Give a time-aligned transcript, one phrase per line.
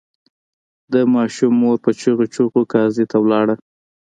[0.93, 3.55] د ماشوم مور په چیغو چیغو قاضي ته ولاړه.